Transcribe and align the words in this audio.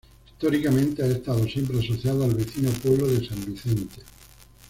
Históricamente, 0.25 1.03
ha 1.03 1.05
estado 1.05 1.45
siempre 1.45 1.77
asociado 1.77 2.23
al 2.23 2.33
vecino 2.33 2.71
pueblo 2.81 3.05
de 3.05 3.23
San 3.23 3.45
Vicente. 3.45 4.01